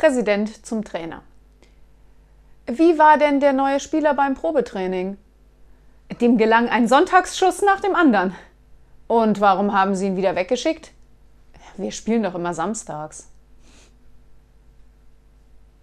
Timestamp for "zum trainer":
0.64-1.20